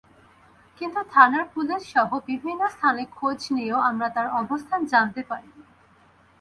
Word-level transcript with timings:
কিন্তু 0.81 0.99
থানার 1.11 1.45
পুলিশসহ 1.53 2.09
বিভিন্ন 2.29 2.61
স্থানে 2.67 3.03
খোঁজ 3.15 3.39
নিয়েও 3.51 3.79
আমরা 3.81 4.07
তার 4.09 4.27
অবস্থান 4.41 4.81
জানতে 4.85 5.21
পারিনি। 5.23 5.63